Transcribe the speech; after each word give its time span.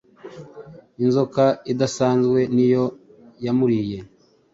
inzoka 1.03 1.43
idasanzwe 1.71 2.39
niyo 2.55 2.85
yamuriye 3.45 3.99